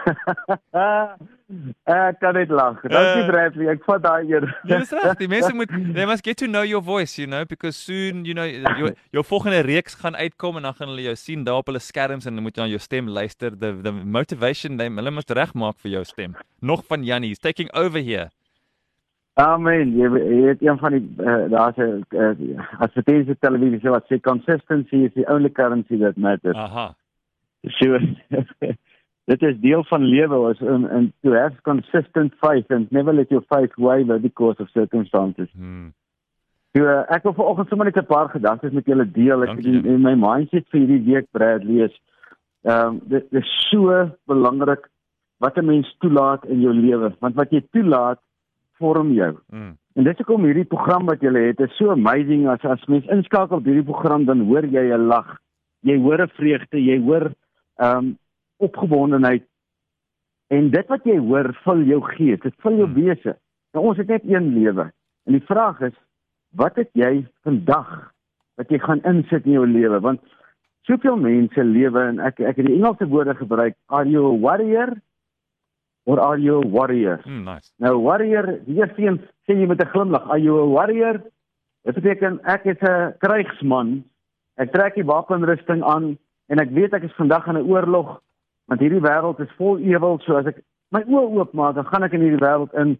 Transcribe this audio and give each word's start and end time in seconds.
ek 1.90 2.18
kan 2.22 2.36
net 2.36 2.50
lag. 2.54 2.80
Dankie 2.84 3.22
Uh, 3.22 3.28
Bradley. 3.28 3.68
Ek 3.72 3.84
vat 3.88 4.02
daai 4.04 4.30
eer. 4.30 4.46
Nee, 4.64 4.78
dis 4.82 4.92
reg. 4.94 5.14
Die 5.20 5.28
mense 5.30 5.52
moet 5.56 5.72
they 5.94 6.06
must 6.08 6.24
get 6.26 6.38
to 6.40 6.46
know 6.46 6.62
your 6.66 6.82
voice, 6.82 7.18
you 7.18 7.26
know, 7.26 7.44
because 7.44 7.76
soon, 7.76 8.24
you 8.24 8.34
know, 8.34 8.46
jou 8.46 8.92
jou 9.16 9.24
volgende 9.26 9.60
reeks 9.66 9.98
gaan 10.00 10.16
uitkom 10.16 10.60
en 10.60 10.68
dan 10.68 10.76
gaan 10.78 10.92
hulle 10.92 11.08
jou 11.10 11.16
sien 11.18 11.44
daar 11.44 11.62
op 11.64 11.70
hulle 11.72 11.82
skerms 11.82 12.26
en 12.26 12.34
dan 12.38 12.46
moet 12.46 12.56
jy 12.56 12.62
aan 12.66 12.74
jou 12.74 12.82
stem 12.82 13.08
luister. 13.08 13.50
The 13.56 13.72
the 13.82 13.92
motivation 13.92 14.78
they 14.80 14.88
hulle 14.88 15.14
moet 15.14 15.30
regmaak 15.30 15.80
vir 15.82 15.98
jou 15.98 16.04
stem. 16.04 16.36
Nog 16.60 16.84
van 16.88 17.04
Janie, 17.04 17.34
he's 17.34 17.42
taking 17.42 17.72
over 17.74 18.00
here. 18.00 18.30
Amen. 19.40 19.94
Jy 19.96 20.08
jy 20.18 20.40
weet 20.46 20.62
een 20.62 20.78
van 20.78 20.96
die 20.96 21.04
uh, 21.24 21.44
daar's 21.50 21.76
'n 21.76 22.04
uh, 22.10 22.66
advertensie 22.78 23.36
televisie 23.40 23.90
wat 23.90 24.04
sê 24.10 24.20
consistency 24.20 25.04
is 25.06 25.12
the 25.14 25.26
only 25.32 25.50
currency 25.50 25.98
that 25.98 26.16
matters. 26.16 26.56
Aha. 26.56 26.94
So 27.68 27.98
dit 29.24 29.42
is 29.42 29.56
deel 29.60 29.84
van 29.84 30.04
lewe 30.04 30.50
is 30.50 30.60
in 30.60 30.88
in 30.90 31.12
to 31.22 31.32
have 31.32 31.62
consistent 31.62 32.34
faith 32.40 32.70
and 32.70 32.90
never 32.90 33.12
let 33.12 33.30
your 33.30 33.44
faith 33.48 33.72
waver 33.76 34.20
because 34.20 34.60
of 34.60 34.70
circumstances. 34.70 35.48
Hmm. 35.52 35.92
So 36.76 36.86
uh, 36.86 37.02
ek 37.10 37.26
wil 37.26 37.34
vanoggend 37.34 37.68
sommer 37.68 37.90
net 37.90 37.98
'n 37.98 38.06
paar 38.06 38.28
gedagtes 38.30 38.72
met 38.72 38.86
julle 38.86 39.10
deel. 39.10 39.42
Ek 39.42 39.54
Dankie, 39.54 39.74
in, 39.74 39.86
in 39.86 40.02
my 40.02 40.14
mindset 40.14 40.66
vir 40.70 40.80
hierdie 40.80 41.04
week 41.04 41.28
Bradley 41.32 41.84
is 41.88 41.96
ehm 42.62 42.86
um, 42.86 43.00
dit 43.08 43.30
dit 43.30 43.42
is 43.42 43.52
so 43.70 44.10
belangrik 44.26 44.88
wat 45.38 45.56
'n 45.58 45.66
mens 45.66 45.96
toelaat 45.98 46.44
in 46.44 46.60
jou 46.60 46.74
lewe 46.74 47.14
want 47.20 47.34
wat 47.34 47.50
jy 47.50 47.62
toelaat 47.72 48.20
vorm 48.78 49.12
jou. 49.12 49.36
Hmm. 49.50 49.76
En 49.94 50.04
dis 50.04 50.16
hoekom 50.16 50.44
hierdie 50.44 50.68
program 50.68 51.06
wat 51.06 51.20
julle 51.20 51.40
het 51.50 51.60
is 51.60 51.76
so 51.76 51.90
amazing 51.90 52.48
as 52.48 52.64
as 52.64 52.86
mens 52.86 53.06
inskakel 53.06 53.58
op 53.58 53.64
hierdie 53.64 53.90
program 53.92 54.24
dan 54.24 54.46
hoor 54.46 54.64
jy 54.64 54.84
'n 54.94 55.06
lag. 55.06 55.38
Jy 55.82 55.96
hoor 55.98 56.22
'n 56.22 56.34
vreugde, 56.38 56.78
jy 56.78 56.98
hoor 57.00 57.32
ehm 57.76 57.96
um, 57.96 58.18
opgewondenheid. 58.60 59.44
En 60.50 60.70
dit 60.70 60.86
wat 60.90 61.04
jy 61.06 61.18
hoor, 61.18 61.52
vul 61.64 61.84
jou 61.88 62.00
gees, 62.16 62.40
dit 62.42 62.54
vul 62.64 62.76
jou 62.82 62.86
Hmm. 62.88 62.94
wese. 63.04 63.36
Nou 63.72 63.84
ons 63.86 63.96
het 63.96 64.08
net 64.08 64.24
een 64.26 64.52
lewe. 64.54 64.90
En 65.26 65.32
die 65.32 65.46
vraag 65.46 65.80
is, 65.80 65.94
wat 66.56 66.76
het 66.76 66.90
jy 66.92 67.26
vandag 67.44 68.12
wat 68.58 68.68
jy 68.68 68.78
gaan 68.78 69.00
insit 69.08 69.46
in 69.46 69.52
jou 69.52 69.66
lewe? 69.66 70.00
Want 70.00 70.20
soveel 70.82 71.16
mense 71.16 71.64
lewe 71.64 72.00
en 72.00 72.18
ek 72.20 72.40
ek 72.40 72.56
het 72.56 72.66
die 72.66 72.74
Engelse 72.76 73.06
woorde 73.08 73.34
gebruik, 73.34 73.76
are 73.88 74.08
you 74.08 74.26
a 74.34 74.36
warrior 74.38 75.00
or 76.04 76.18
are 76.20 76.38
you 76.38 76.58
a 76.60 76.68
warrior? 76.68 77.20
Hmm, 77.24 77.44
nice. 77.44 77.70
Nou 77.78 78.02
warrior, 78.02 78.58
die 78.66 78.80
eerste 78.80 79.02
een 79.02 79.20
sê 79.46 79.54
jy 79.54 79.66
met 79.66 79.80
'n 79.80 79.92
glimlag, 79.94 80.28
are 80.28 80.40
you 80.42 80.58
a 80.60 80.66
warrior? 80.66 81.22
Dit 81.84 81.94
beteken 81.94 82.40
ek 82.44 82.64
is 82.64 82.80
'n 82.82 83.14
krygsman. 83.18 84.04
Ek 84.56 84.72
trek 84.72 84.94
die 84.94 85.04
wapenrusting 85.04 85.82
aan 85.82 86.18
en 86.48 86.58
ek 86.58 86.70
weet 86.70 86.92
ek 86.92 87.02
is 87.02 87.14
vandag 87.16 87.46
in 87.46 87.56
'n 87.56 87.70
oorlog 87.70 88.20
want 88.70 88.82
hierdie 88.84 89.02
wêreld 89.02 89.40
is 89.42 89.54
vol 89.58 89.80
ewel, 89.82 90.20
so 90.22 90.38
as 90.38 90.46
ek 90.50 90.60
my 90.94 91.02
oë 91.06 91.40
oopmaak, 91.40 91.74
dan 91.78 91.88
gaan 91.88 92.06
ek 92.06 92.14
in 92.14 92.22
hierdie 92.26 92.42
wêreld 92.42 92.74
in 92.78 92.96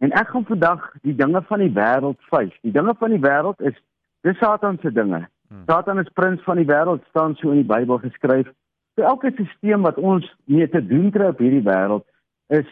en 0.00 0.14
ek 0.16 0.30
gaan 0.32 0.46
vandag 0.48 0.86
die 1.04 1.12
dinge 1.16 1.42
van 1.44 1.60
die 1.60 1.72
wêreld 1.76 2.16
vyf. 2.32 2.54
Die 2.64 2.72
dinge 2.72 2.94
van 2.96 3.12
die 3.12 3.20
wêreld 3.20 3.60
is 3.68 3.76
dis 4.24 4.38
Satan 4.40 4.78
se 4.80 4.92
dinge. 4.96 5.26
Hmm. 5.50 5.66
Satan 5.68 6.00
is 6.00 6.08
prins 6.16 6.40
van 6.46 6.56
die 6.56 6.68
wêreld 6.68 7.04
staan 7.10 7.36
so 7.36 7.52
in 7.52 7.60
die 7.60 7.68
Bybel 7.68 8.00
geskryf. 8.00 8.48
So 8.96 9.04
elke 9.04 9.32
stelsel 9.36 9.84
wat 9.84 10.00
ons 10.00 10.28
mee 10.48 10.68
te 10.68 10.80
doen 10.80 11.10
kry 11.12 11.28
op 11.34 11.42
hierdie 11.44 11.66
wêreld 11.68 12.06
is 12.48 12.68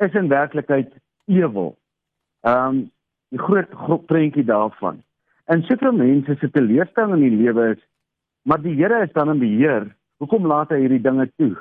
is 0.00 0.16
in 0.16 0.32
werklikheid 0.32 0.92
ewel. 1.28 1.74
Ehm 2.48 2.68
um, 2.68 2.84
die 3.34 3.42
groot 3.42 3.68
groot 3.74 4.06
prentjie 4.06 4.44
daarvan. 4.48 5.02
En 5.44 5.62
soveel 5.66 5.92
mense 5.92 6.36
se 6.40 6.50
teleurstelling 6.50 7.20
in 7.20 7.28
die 7.28 7.44
lewe 7.44 7.70
is 7.74 7.84
maar 8.46 8.62
die 8.62 8.76
Here 8.78 9.02
is 9.02 9.12
dan 9.12 9.30
in 9.30 9.38
beheer. 9.38 9.88
Hoekom 10.22 10.46
laat 10.46 10.70
hy 10.72 10.80
hierdie 10.84 11.02
dinge 11.04 11.28
toe? 11.36 11.54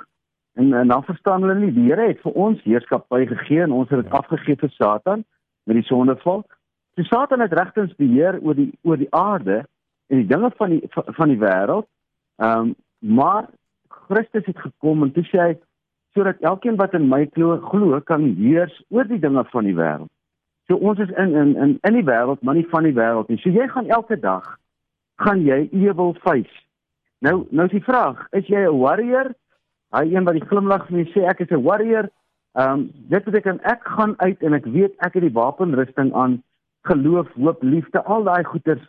En, 0.55 0.73
en 0.73 0.87
dan 0.87 1.03
verstaan 1.03 1.43
hulle 1.43 1.55
nie 1.59 1.73
die 1.75 1.89
Here 1.89 2.07
het 2.07 2.21
vir 2.23 2.31
ons 2.39 2.61
heerskappy 2.63 3.25
gegee 3.27 3.63
en 3.65 3.71
ons 3.75 3.89
het 3.89 4.03
dit 4.03 4.11
Ja. 4.11 4.17
afgegee 4.21 4.55
vir 4.55 4.69
Satan 4.69 5.25
met 5.65 5.75
die 5.75 5.83
sondeval. 5.83 6.45
So 6.95 7.03
Satan 7.03 7.39
het 7.43 7.53
regtens 7.53 7.95
beheer 7.95 8.39
oor 8.41 8.55
die 8.55 8.71
oor 8.83 8.97
die 8.97 9.11
aarde 9.11 9.65
en 10.07 10.17
die 10.21 10.27
dinge 10.27 10.51
van 10.55 10.69
die 10.69 10.81
van, 10.95 11.03
van 11.17 11.29
die 11.29 11.39
wêreld. 11.39 11.87
Ehm 12.39 12.59
um, 12.59 12.75
maar 12.99 13.49
Christus 13.87 14.45
het 14.45 14.59
gekom 14.59 15.03
en 15.03 15.11
toe 15.11 15.23
sê 15.23 15.39
hy 15.39 15.53
sodat 16.15 16.39
elkeen 16.39 16.75
wat 16.79 16.93
in 16.93 17.09
my 17.11 17.25
glo, 17.33 17.57
glo 17.59 17.99
kan 18.01 18.23
heers 18.39 18.83
oor 18.89 19.03
die 19.03 19.19
dinge 19.19 19.43
van 19.51 19.63
die 19.67 19.75
wêreld. 19.75 20.11
So 20.67 20.75
ons 20.75 20.99
is 20.99 21.11
in 21.17 21.35
in 21.35 21.55
in 21.55 21.77
in 21.81 21.93
die 21.93 22.05
wêreld, 22.07 22.41
maar 22.41 22.55
nie 22.55 22.67
van 22.71 22.83
die 22.87 22.95
wêreld 22.95 23.27
nie. 23.29 23.37
So 23.43 23.49
jy 23.49 23.67
gaan 23.67 23.89
elke 23.89 24.19
dag 24.19 24.47
gaan 25.15 25.43
jy 25.43 25.67
ewel 25.71 26.15
face. 26.23 26.64
Nou 27.25 27.45
nou 27.49 27.65
is 27.65 27.73
die 27.73 27.83
vraag, 27.83 28.27
is 28.37 28.45
jy 28.47 28.61
'n 28.67 28.79
warrior? 28.79 29.33
Hy 29.95 30.03
een 30.13 30.25
wat 30.27 30.37
die 30.37 30.47
glimlag 30.49 30.87
vir 30.87 30.97
my 30.97 31.05
sê 31.13 31.25
ek 31.25 31.39
is 31.39 31.51
'n 31.51 31.63
warrior. 31.63 32.09
Ehm 32.53 32.71
um, 32.71 32.91
dit 33.09 33.23
beteken 33.23 33.63
ek 33.63 33.81
gaan 33.83 34.13
uit 34.17 34.43
en 34.43 34.53
ek 34.53 34.65
weet 34.65 34.93
ek 34.97 35.13
het 35.13 35.23
die 35.23 35.37
wapenrusting 35.41 36.13
aan 36.13 36.43
geloof, 36.81 37.27
hoop, 37.33 37.63
liefde, 37.63 38.03
al 38.03 38.23
daai 38.23 38.43
goeders. 38.43 38.85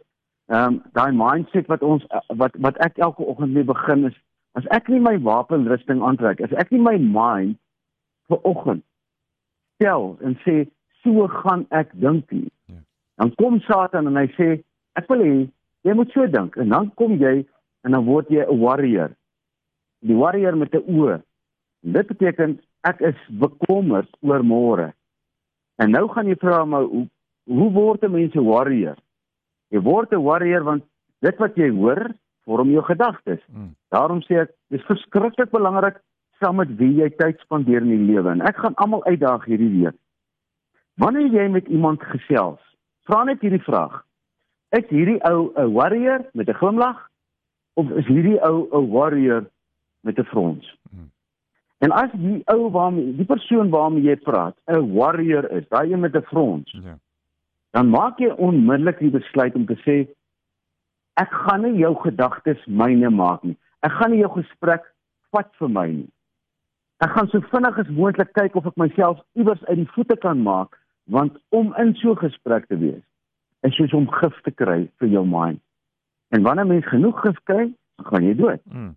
Ehm 0.47 0.67
um, 0.67 0.83
daai 0.93 1.13
mindset 1.13 1.67
wat 1.67 1.83
ons 1.83 2.07
wat 2.27 2.53
wat 2.59 2.77
ek 2.77 2.99
elke 2.99 3.23
oggend 3.23 3.53
mee 3.53 3.65
begin 3.65 4.05
is 4.05 4.17
as 4.53 4.67
ek 4.67 4.89
nie 4.89 5.01
my 5.01 5.19
wapenrusting 5.21 6.03
aantrek, 6.03 6.41
as 6.41 6.53
ek 6.53 6.71
nie 6.71 6.81
my 6.81 6.97
mind 6.99 7.59
vir 8.29 8.39
oggend 8.43 8.85
stel 9.77 10.17
en 10.25 10.39
sê 10.45 10.65
so 11.03 11.27
gaan 11.29 11.67
ek 11.71 11.93
dink 11.93 12.31
nie. 12.33 12.49
Ja. 12.67 12.81
Dan 13.21 13.35
kom 13.35 13.61
Satan 13.61 14.07
en 14.07 14.17
hy 14.17 14.27
sê 14.39 14.49
ek 14.97 15.09
wil 15.09 15.25
hê 15.25 15.37
jy 15.85 15.95
moet 15.95 16.13
so 16.13 16.27
dink 16.27 16.57
en 16.57 16.73
dan 16.73 16.89
kom 17.01 17.19
jy 17.21 17.45
en 17.87 17.95
dan 17.95 18.05
word 18.05 18.29
jy 18.29 18.43
'n 18.43 18.61
warrior. 18.61 19.15
Die 20.03 20.17
warrior 20.17 20.57
met 20.57 20.75
'n 20.75 20.85
oë. 20.87 21.23
Dit 21.81 22.07
beteken 22.07 22.61
ek 22.83 23.01
is 23.01 23.19
bekommerd 23.29 24.11
oor 24.21 24.43
môre. 24.45 24.93
En 25.79 25.91
nou 25.91 26.09
gaan 26.09 26.27
jy 26.27 26.37
vra 26.37 26.65
maar 26.65 26.83
hoe 26.83 27.07
hoe 27.47 27.71
word 27.73 28.03
'n 28.03 28.11
mens 28.11 28.35
'n 28.35 28.45
warrior? 28.45 28.97
Jy 29.71 29.81
word 29.81 30.13
'n 30.13 30.23
warrior 30.23 30.63
want 30.65 30.85
dit 31.21 31.37
wat 31.39 31.57
jy 31.57 31.71
hoor 31.71 32.15
vorm 32.45 32.71
jou 32.71 32.83
gedagtes. 32.83 33.41
Hmm. 33.47 33.75
Daarom 33.89 34.21
sê 34.23 34.41
ek 34.43 34.51
dis 34.69 34.83
verskriklik 34.87 35.51
belangrik 35.51 36.01
saam 36.41 36.57
met 36.57 36.77
wie 36.77 36.95
jy 36.95 37.11
tyd 37.11 37.39
spandeer 37.41 37.83
in 37.83 37.95
die 37.95 38.13
lewe 38.13 38.31
en 38.31 38.41
ek 38.41 38.57
gaan 38.57 38.75
almal 38.75 39.05
uitdaag 39.05 39.45
hierdie 39.45 39.83
week. 39.83 39.97
Wanneer 40.97 41.29
jy 41.33 41.49
met 41.49 41.67
iemand 41.69 42.03
gesels, 42.03 42.61
vra 43.05 43.25
net 43.25 43.41
hierdie 43.41 43.63
vraag. 43.63 44.05
Is 44.71 44.89
hierdie 44.89 45.21
ou 45.31 45.53
'n 45.55 45.73
warrior 45.73 46.25
met 46.33 46.49
'n 46.49 46.55
glimlag 46.55 47.09
of 47.77 47.91
is 48.01 48.09
hierdie 48.09 48.39
ou 48.41 48.67
'n 48.73 48.91
warrior 48.91 49.47
met 50.01 50.19
'n 50.19 50.25
frons? 50.33 50.77
Hmm. 50.91 51.11
En 51.79 51.93
as 51.93 52.11
die 52.13 52.43
ou 52.53 52.71
waarmee 52.71 53.17
die 53.17 53.29
persoon 53.29 53.71
waarmee 53.71 54.03
jy 54.03 54.17
praat 54.17 54.57
'n 54.67 54.93
warrior 54.95 55.51
is, 55.51 55.69
daai 55.69 55.93
een 55.93 56.01
met 56.01 56.17
'n 56.17 56.23
frons, 56.23 56.71
Ja. 56.73 56.99
dan 57.71 57.91
maak 57.91 58.19
jy 58.19 58.31
onmiddellik 58.31 58.99
die 58.99 59.11
besluit 59.11 59.55
om 59.55 59.67
te 59.67 59.77
sê 59.85 60.09
ek 61.15 61.31
gaan 61.31 61.63
nie 61.63 61.79
jou 61.79 61.95
gedagtes 61.95 62.67
myne 62.67 63.11
maak 63.11 63.43
nie. 63.43 63.57
Ek 63.81 63.93
gaan 63.93 64.11
nie 64.11 64.21
jou 64.21 64.33
gesprek 64.33 64.85
vat 65.31 65.51
vir 65.59 65.69
my 65.69 65.87
nie. 65.91 66.11
Ek 67.05 67.11
gaan 67.11 67.29
so 67.29 67.41
vinnig 67.41 67.79
as 67.79 67.89
moontlik 67.89 68.33
kyk 68.33 68.57
of 68.57 68.67
ek 68.67 68.77
myself 68.77 69.21
iewers 69.35 69.65
uit 69.65 69.77
die 69.77 69.91
voete 69.95 70.17
kan 70.17 70.43
maak 70.43 70.79
want 71.07 71.37
om 71.49 71.75
in 71.79 71.95
so 71.95 72.11
'n 72.11 72.17
gesprek 72.17 72.67
te 72.67 72.77
wees 72.79 73.05
is 73.63 73.75
soos 73.75 73.93
om 73.93 74.11
gif 74.11 74.41
te 74.43 74.51
kry 74.51 74.89
vir 74.99 75.09
jou 75.09 75.25
mind. 75.27 75.61
En 76.29 76.43
wanneer 76.43 76.67
mens 76.67 76.87
genoeg 76.87 77.21
gif 77.21 77.39
kry, 77.45 77.73
gaan 78.11 78.25
jy 78.25 78.35
dood. 78.35 78.63
Hmm. 78.71 78.97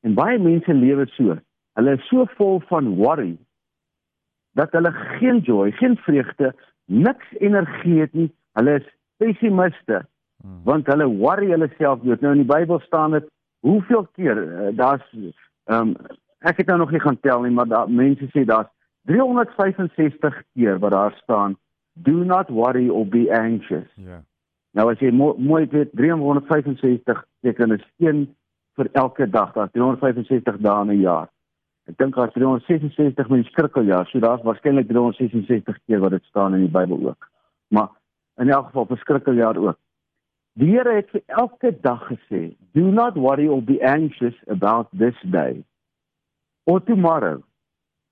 En 0.00 0.14
baie 0.14 0.38
mense 0.38 0.74
lewe 0.74 1.06
so. 1.16 1.38
Hulle 1.78 1.96
is 1.96 2.06
so 2.08 2.26
vol 2.36 2.60
van 2.68 2.94
worry 2.94 3.36
dat 4.52 4.72
hulle 4.76 4.90
geen 4.92 5.38
joy, 5.38 5.70
geen 5.72 5.96
vreugde, 5.96 6.52
niks 6.84 7.28
energie 7.40 8.00
het 8.00 8.12
nie. 8.12 8.28
Hulle 8.52 8.74
is 8.80 8.88
pessimiste 9.16 10.02
Hmm. 10.42 10.62
want 10.64 10.86
hulle 10.90 11.06
worry 11.06 11.52
hulle 11.54 11.68
self 11.78 12.02
dood. 12.02 12.20
Nou 12.20 12.34
in 12.34 12.42
die 12.42 12.50
Bybel 12.50 12.80
staan 12.82 13.14
dit 13.14 13.28
hoeveel 13.62 14.08
keer 14.18 14.38
uh, 14.42 14.70
daar's 14.76 15.04
ehm 15.12 15.92
um, 15.92 15.96
ek 16.42 16.58
het 16.58 16.66
nou 16.66 16.78
nog 16.80 16.90
nie 16.90 17.00
gaan 17.00 17.20
tel 17.22 17.44
nie, 17.44 17.52
maar 17.54 17.68
daar 17.70 17.90
mense 17.90 18.26
sê 18.34 18.42
daar's 18.44 18.70
365 19.06 20.40
keer 20.54 20.80
wat 20.82 20.90
daar 20.90 21.14
staan 21.22 21.54
do 21.92 22.24
not 22.26 22.50
worry 22.50 22.88
or 22.88 23.06
be 23.06 23.28
anxious. 23.30 23.86
Ja. 23.94 24.24
Nou 24.72 24.88
as 24.90 25.00
jy 25.00 25.10
mo 25.12 25.34
mooi 25.38 25.66
weet 25.70 25.92
365 25.96 27.24
teken 27.44 27.76
is 27.76 27.84
een 27.98 28.24
vir 28.78 28.88
elke 28.92 29.28
dag. 29.28 29.52
Daar's 29.52 29.72
365 29.72 30.58
dae 30.64 30.82
in 30.82 30.90
'n 30.96 31.00
jaar. 31.00 31.28
Ek 31.86 31.96
dink 31.98 32.14
daar's 32.14 32.32
366 32.32 33.28
met 33.28 33.42
die 33.42 33.50
skrikkeljaar, 33.50 34.06
so 34.06 34.18
daar's 34.18 34.42
waarskynlik 34.42 34.88
366 34.88 35.78
keer 35.86 36.00
wat 36.00 36.10
dit 36.10 36.24
staan 36.24 36.54
in 36.54 36.60
die 36.60 36.70
Bybel 36.78 37.08
ook. 37.08 37.28
Maar 37.68 37.90
in 38.36 38.48
elk 38.48 38.66
geval 38.66 38.86
vir 38.86 38.98
skrikkeljaar 38.98 39.56
ook. 39.56 39.78
Die 40.54 40.70
Here 40.70 40.94
het 40.94 41.10
vir 41.10 41.22
elke 41.26 41.80
dag 41.80 42.08
gesê, 42.08 42.56
do 42.72 42.90
not 42.90 43.14
worry 43.14 43.48
or 43.48 43.62
be 43.62 43.80
anxious 43.82 44.34
about 44.46 44.88
this 44.98 45.16
day 45.22 45.64
or 46.64 46.80
tomorrow. 46.84 47.42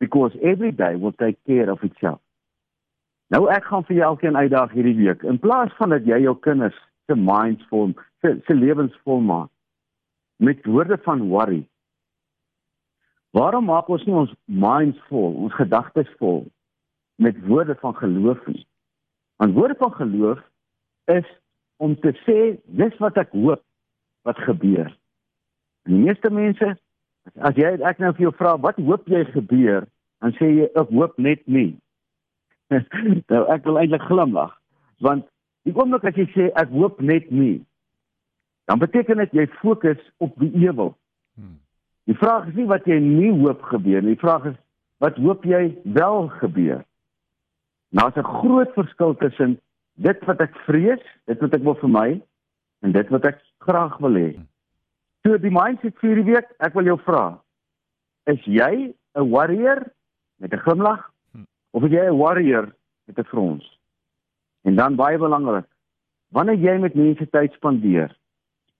because 0.00 0.32
every 0.42 0.72
day 0.72 0.96
will 0.96 1.12
take 1.12 1.36
care 1.46 1.70
of 1.70 1.78
itself. 1.84 2.20
Nou 3.30 3.46
ek 3.54 3.66
gaan 3.70 3.84
vir 3.86 4.00
jou 4.00 4.06
elkeen 4.12 4.36
uitdaag 4.36 4.72
hierdie 4.74 4.96
week. 4.98 5.22
In 5.22 5.38
plaas 5.38 5.70
van 5.78 5.94
dat 5.94 6.06
jy 6.06 6.18
jou 6.24 6.34
kinders 6.42 6.76
se 7.06 7.14
minds 7.14 7.62
vorm, 7.70 7.94
se 8.22 8.38
se 8.46 8.54
lewens 8.54 8.94
volmaak 9.06 9.50
met 10.40 10.64
woorde 10.66 10.98
van 11.04 11.22
worry. 11.28 11.60
Waarom 13.30 13.68
maak 13.70 13.88
ons 13.88 14.04
nie 14.06 14.14
ons 14.16 14.32
minds 14.44 14.98
vol, 15.08 15.34
ons 15.46 15.54
gedagtes 15.54 16.08
vol 16.18 16.46
met 17.20 17.36
woorde 17.46 17.76
van 17.82 17.94
geloof 17.94 18.46
nie? 18.46 18.64
Want 19.36 19.54
woorde 19.54 19.76
van 19.78 19.92
geloof 19.94 20.40
is 21.12 21.28
om 21.76 21.94
te 22.00 22.14
sê 22.24 22.38
dis 22.64 22.96
wat 22.98 23.20
ek 23.20 23.30
hoop 23.36 23.62
wat 24.26 24.40
gebeur. 24.48 24.90
En 25.86 25.94
die 25.94 26.02
meeste 26.08 26.32
mense 26.34 26.72
as 27.38 27.54
jy 27.54 27.76
ek 27.78 28.02
nou 28.02 28.10
vir 28.16 28.26
jou 28.26 28.34
vra 28.40 28.56
wat 28.58 28.80
hoop 28.80 29.06
jy 29.08 29.22
gebeur, 29.30 29.86
dan 30.18 30.34
sê 30.40 30.50
jy 30.50 30.66
ek 30.74 30.90
hoop 30.90 31.14
net 31.18 31.46
nie. 31.46 31.76
nou 33.32 33.42
ek 33.52 33.64
wil 33.64 33.78
eintlik 33.80 34.06
glimlag 34.08 34.54
want 35.04 35.26
die 35.68 35.74
oomblik 35.74 36.04
as 36.04 36.16
jy 36.16 36.26
sê 36.34 36.48
ek 36.60 36.70
hoop 36.72 37.00
net 37.00 37.30
nie 37.30 37.60
dan 38.70 38.78
beteken 38.78 39.18
dit 39.24 39.32
jy 39.34 39.46
fokus 39.58 39.98
op 40.22 40.36
die 40.38 40.52
ewel. 40.62 40.92
Hmm. 41.34 41.56
Die 42.06 42.14
vraag 42.14 42.46
is 42.46 42.54
nie 42.54 42.68
wat 42.70 42.84
jy 42.86 43.00
nie 43.02 43.32
hoop 43.34 43.64
gebeur 43.66 44.04
nie, 44.04 44.14
die 44.14 44.22
vraag 44.22 44.46
is 44.52 44.58
wat 45.02 45.16
hoop 45.18 45.42
jy 45.48 45.72
wel 45.96 46.28
gebeur? 46.38 46.84
Is 47.90 48.16
'n 48.16 48.22
groot 48.22 48.70
verskil 48.78 49.16
tussen 49.18 49.58
dit 49.98 50.24
wat 50.26 50.40
ek 50.40 50.54
vrees, 50.66 51.02
dit 51.26 51.40
wat 51.40 51.54
ek 51.54 51.64
wil 51.66 51.74
vir 51.74 51.90
my 51.90 52.22
en 52.82 52.92
dit 52.92 53.08
wat 53.10 53.24
ek 53.24 53.42
graag 53.58 53.98
wil 53.98 54.14
hê. 54.14 54.34
Hmm. 54.36 54.46
So 55.26 55.38
die 55.38 55.50
mindset 55.50 55.98
vir 55.98 56.10
hierdie 56.10 56.32
week, 56.32 56.48
ek 56.60 56.74
wil 56.74 56.84
jou 56.84 56.98
vra, 57.02 57.40
is 58.26 58.40
jy 58.44 58.94
'n 59.18 59.30
warrior 59.30 59.82
met 60.38 60.54
'n 60.54 60.62
glimlag 60.62 61.09
of 61.70 61.84
is 61.84 61.90
jy 61.90 62.04
'n 62.06 62.18
warrior 62.18 62.74
met 63.06 63.18
'n 63.18 63.24
frons? 63.24 63.78
En 64.62 64.74
dan 64.74 64.96
baie 64.96 65.18
belangrik, 65.18 65.66
wanneer 66.28 66.58
jy 66.58 66.78
met 66.78 66.94
mense 66.94 67.30
tyd 67.30 67.52
spandeer, 67.52 68.16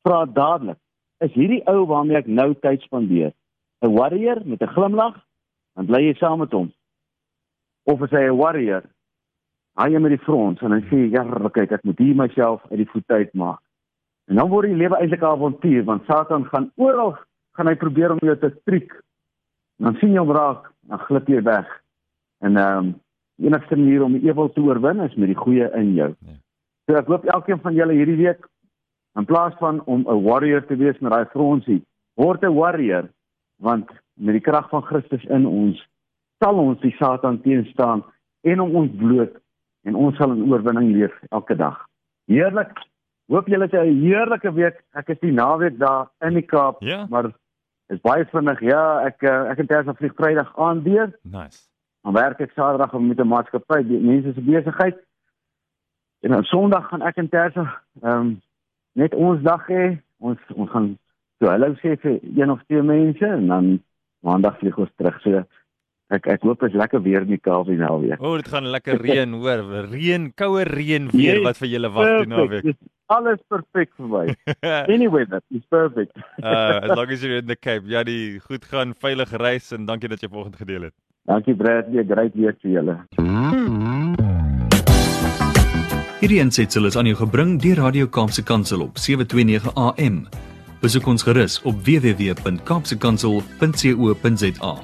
vra 0.02 0.24
dadelik, 0.26 0.78
is 1.18 1.32
hierdie 1.32 1.66
ou 1.66 1.86
waarmee 1.86 2.16
ek 2.16 2.26
nou 2.26 2.54
tyd 2.54 2.80
spandeer 2.82 3.32
'n 3.80 3.94
warrior 3.94 4.42
met 4.44 4.62
'n 4.62 4.74
glimlag, 4.76 5.16
dan 5.74 5.86
bly 5.86 6.00
jy 6.00 6.14
saam 6.14 6.38
met 6.38 6.52
hom? 6.52 6.72
Of 7.84 8.02
is 8.02 8.10
hy 8.10 8.28
'n 8.28 8.36
warrior? 8.36 8.82
Hy 9.78 9.98
met 9.98 10.10
die 10.10 10.24
frons 10.24 10.60
en 10.60 10.72
hy 10.72 10.80
sê, 10.90 11.10
"Ja, 11.10 11.22
kyk, 11.48 11.72
ek 11.72 11.84
moet 11.84 11.98
hier 11.98 12.14
myself 12.14 12.62
uit 12.70 12.78
die 12.78 12.90
voet 12.90 13.08
uitmaak." 13.08 13.60
En 14.28 14.36
dan 14.36 14.48
word 14.48 14.66
die 14.66 14.76
lewe 14.76 14.96
eintlik 14.96 15.22
'n 15.22 15.24
avontuur 15.24 15.84
want 15.84 16.04
Satan 16.04 16.44
gaan 16.44 16.72
oral 16.76 17.18
gaan 17.52 17.66
hy 17.66 17.74
probeer 17.74 18.10
om 18.10 18.18
jou 18.18 18.38
te 18.38 18.62
triek. 18.64 18.92
Dan 19.76 19.94
sien 19.94 20.12
jy 20.12 20.18
hom 20.18 20.30
raak, 20.30 20.72
dan 20.80 20.98
glip 20.98 21.28
jy 21.28 21.42
weg. 21.42 21.79
En 22.40 22.56
ehm 22.56 22.78
um, 22.78 22.94
enigste 23.40 23.76
manier 23.76 24.02
om 24.04 24.12
die 24.12 24.28
ewel 24.28 24.52
te 24.52 24.60
oorwin 24.60 25.00
is 25.00 25.14
met 25.14 25.30
die 25.32 25.36
goeie 25.36 25.70
in 25.76 25.94
jou. 25.94 26.10
Ja. 26.18 26.34
So 26.86 26.98
ek 26.98 27.06
hoop 27.08 27.24
elkeen 27.24 27.60
van 27.60 27.74
julle 27.74 27.96
hierdie 27.96 28.18
week 28.18 28.44
in 29.18 29.24
plaas 29.24 29.54
van 29.58 29.80
om 29.84 30.04
'n 30.08 30.22
warrior 30.24 30.66
te 30.66 30.76
wees 30.76 30.98
met 30.98 31.12
daai 31.12 31.24
fronsie, 31.32 31.82
word 32.14 32.44
'n 32.44 32.54
warrior 32.54 33.08
want 33.58 33.90
met 34.14 34.36
die 34.36 34.44
krag 34.44 34.68
van 34.68 34.82
Christus 34.82 35.24
in 35.24 35.46
ons 35.46 35.80
sal 36.44 36.58
ons 36.58 36.80
die 36.80 36.94
Satan 36.98 37.40
teenstaan 37.40 38.04
en 38.40 38.60
om 38.60 38.74
ons 38.74 38.92
bloot 38.96 39.34
en 39.84 39.94
ons 39.94 40.16
sal 40.16 40.32
in 40.32 40.52
oorwinning 40.52 40.92
leef 40.92 41.14
elke 41.30 41.56
dag. 41.56 41.86
Heerlik. 42.24 42.72
Hoop 43.30 43.46
julle 43.46 43.68
het 43.68 43.74
'n 43.74 44.00
heerlike 44.02 44.52
week. 44.52 44.82
Ek 44.92 45.08
is 45.08 45.20
die 45.20 45.32
naweek 45.32 45.78
daar 45.78 46.10
in 46.20 46.34
die 46.34 46.46
Kaap, 46.46 46.82
ja. 46.82 47.06
maar 47.08 47.32
is 47.88 48.00
baie 48.00 48.24
vinnig. 48.24 48.60
Ja, 48.60 49.04
ek 49.06 49.22
eh, 49.22 49.50
ek 49.50 49.58
het 49.58 49.70
eers 49.70 49.86
op 49.86 49.98
Vrydag 49.98 50.58
aan 50.58 50.82
weer. 50.82 51.18
Nice. 51.22 51.69
Dan 52.02 52.16
werk 52.16 52.40
ek 52.40 52.52
Saterdag 52.56 52.92
met 52.92 53.20
'n 53.20 53.28
maatskappy, 53.28 53.82
die 53.86 54.00
mense 54.00 54.32
se 54.32 54.40
besigheid. 54.40 54.98
En 56.20 56.30
dan 56.30 56.44
Sondag 56.44 56.88
gaan 56.88 57.02
ek 57.02 57.16
in 57.16 57.28
Tersa 57.28 57.82
ehm 58.02 58.16
um, 58.16 58.40
net 58.92 59.14
ons 59.14 59.42
dag 59.42 59.66
hê. 59.68 60.00
Ons 60.18 60.38
ons 60.54 60.70
gaan 60.70 60.98
so 61.38 61.48
hallo 61.48 61.74
sê 61.80 61.96
vir 62.00 62.20
een 62.36 62.50
of 62.50 62.60
twee 62.68 62.82
mense 62.82 63.26
en 63.26 63.46
dan 63.46 63.82
Maandag 64.20 64.58
vlieg 64.58 64.76
ons 64.76 64.90
terug. 64.96 65.20
So 65.24 65.44
ek 66.10 66.26
ek 66.26 66.42
hoop 66.44 66.60
dit 66.60 66.74
is 66.74 66.76
lekker 66.76 67.02
weer 67.02 67.24
in 67.24 67.34
die 67.34 67.40
Kaap 67.40 67.66
hier 67.70 67.80
nou 67.80 68.00
weer. 68.02 68.18
O, 68.20 68.32
oh, 68.32 68.36
dit 68.36 68.48
gaan 68.48 68.66
lekker 68.68 69.00
reën, 69.00 69.32
hoor. 69.32 69.62
Reën, 69.88 70.32
koue 70.36 70.64
reën 70.68 71.08
weer 71.12 71.38
yes, 71.38 71.44
wat 71.46 71.60
vir 71.62 71.68
julle 71.68 71.90
wag 71.94 72.10
die 72.24 72.32
naweek. 72.32 72.76
Alles 73.10 73.40
perfek 73.48 73.94
vir 73.96 74.10
my. 74.10 74.24
anyway, 74.94 75.24
that 75.26 75.44
is 75.50 75.64
perfect. 75.68 76.12
uh 76.42 76.80
as 76.84 76.96
long 76.96 77.10
as 77.10 77.22
you're 77.22 77.38
in 77.38 77.46
the 77.46 77.56
Cape. 77.56 77.88
Ja, 77.88 78.04
die 78.04 78.40
goed 78.40 78.64
gaan, 78.64 78.92
veilig 78.94 79.32
reis 79.32 79.72
en 79.72 79.86
dankie 79.86 80.10
dat 80.10 80.20
jy 80.20 80.28
vanoggend 80.28 80.60
gedeel 80.60 80.90
het. 80.90 80.96
Dankie 81.28 81.54
Bradley, 81.54 82.04
great 82.04 82.34
week 82.34 82.56
vir 82.62 82.70
julle. 82.78 82.96
Hierdie 86.20 86.40
ensitsel 86.42 86.84
is 86.84 86.96
aan 87.00 87.06
jou 87.08 87.16
gebring 87.16 87.54
deur 87.62 87.76
Radio 87.80 88.06
Kaapse 88.06 88.42
Kansel 88.44 88.82
op 88.84 88.98
729 89.00 89.74
AM. 89.74 90.26
Besoek 90.80 91.06
ons 91.12 91.22
gerus 91.24 91.60
op 91.68 91.76
www.kaapsekansel.co.za. 91.84 94.74